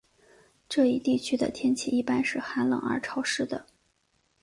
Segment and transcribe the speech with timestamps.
[0.67, 3.67] 这一地区的天气一般是寒冷而潮湿的。